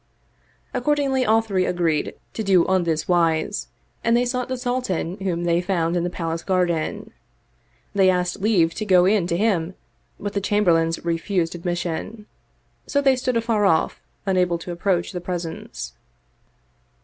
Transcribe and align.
Accordingly 0.73 1.27
all 1.27 1.41
three 1.41 1.63
agreed 1.67 2.15
to 2.33 2.43
do 2.43 2.65
on 2.65 2.85
this 2.85 3.07
wise 3.07 3.67
and 4.03 4.17
they 4.17 4.25
sought 4.25 4.47
the 4.47 4.57
Sultan 4.57 5.15
whom 5.17 5.43
they 5.43 5.61
found 5.61 5.95
in 5.95 6.03
the 6.03 6.09
palace 6.09 6.41
garden. 6.41 7.13
They 7.93 8.09
asked 8.09 8.41
leave 8.41 8.73
to 8.73 8.83
go 8.87 9.05
in 9.05 9.27
to 9.27 9.37
him, 9.37 9.75
but 10.19 10.33
the 10.33 10.41
Chamberlains 10.41 11.05
refused 11.05 11.53
admission: 11.53 12.25
so 12.87 12.99
they 12.99 13.15
stood 13.15 13.37
afar 13.37 13.63
off 13.65 14.01
unable 14.25 14.57
to 14.57 14.71
approach 14.71 15.11
the 15.11 15.21
presence. 15.21 15.93